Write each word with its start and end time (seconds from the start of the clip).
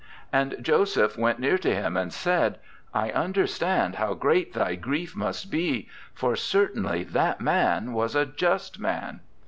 And 0.33 0.55
Joseph 0.63 1.15
went 1.15 1.37
near 1.37 1.59
to 1.59 1.75
him 1.75 1.95
and 1.95 2.11
said, 2.11 2.57
"I 2.91 3.11
understand 3.11 3.97
how 3.97 4.15
great 4.15 4.53
thy 4.53 4.73
grief 4.73 5.15
must 5.15 5.51
be, 5.51 5.89
for 6.15 6.35
certainly 6.35 7.03
that 7.03 7.39
Man 7.39 7.93
was 7.93 8.15
a 8.15 8.25
just 8.25 8.79
Man." 8.79 9.19